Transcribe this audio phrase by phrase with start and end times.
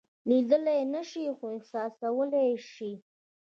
[0.27, 2.93] لیدلی یې نشئ خو احساسولای یې شئ.